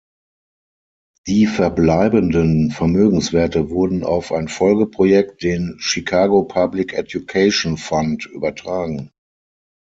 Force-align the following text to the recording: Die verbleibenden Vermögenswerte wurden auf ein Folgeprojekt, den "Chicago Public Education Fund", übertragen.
Die 1.27 1.45
verbleibenden 1.45 2.71
Vermögenswerte 2.71 3.69
wurden 3.69 4.03
auf 4.03 4.31
ein 4.31 4.47
Folgeprojekt, 4.47 5.43
den 5.43 5.75
"Chicago 5.77 6.41
Public 6.43 6.93
Education 6.93 7.77
Fund", 7.77 8.25
übertragen. 8.25 9.11